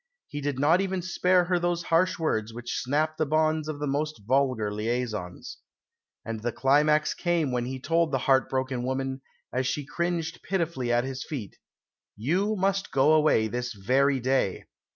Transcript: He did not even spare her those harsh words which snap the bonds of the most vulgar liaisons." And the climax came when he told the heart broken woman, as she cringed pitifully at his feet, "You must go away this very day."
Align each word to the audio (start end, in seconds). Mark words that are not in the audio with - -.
He 0.29 0.41
did 0.41 0.57
not 0.57 0.81
even 0.81 1.03
spare 1.03 1.43
her 1.45 1.59
those 1.59 1.83
harsh 1.83 2.17
words 2.17 2.55
which 2.55 2.73
snap 2.81 3.17
the 3.17 3.25
bonds 3.27 3.67
of 3.67 3.77
the 3.77 3.85
most 3.85 4.23
vulgar 4.25 4.73
liaisons." 4.73 5.57
And 6.25 6.39
the 6.41 6.51
climax 6.51 7.13
came 7.13 7.51
when 7.51 7.65
he 7.67 7.79
told 7.79 8.11
the 8.11 8.17
heart 8.25 8.49
broken 8.49 8.81
woman, 8.83 9.21
as 9.53 9.67
she 9.67 9.85
cringed 9.85 10.41
pitifully 10.41 10.91
at 10.91 11.03
his 11.03 11.23
feet, 11.23 11.57
"You 12.17 12.55
must 12.55 12.91
go 12.91 13.13
away 13.13 13.47
this 13.47 13.73
very 13.73 14.19
day." 14.19 14.63